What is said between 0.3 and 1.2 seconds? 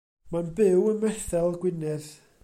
Mae'n byw ym